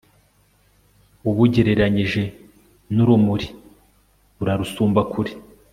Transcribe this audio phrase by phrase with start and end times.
[1.29, 2.21] ubugereranyije
[2.95, 3.47] n'urumuri,
[4.37, 5.33] burarusumba kure